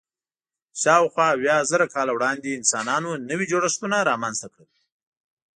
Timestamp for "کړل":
4.53-4.69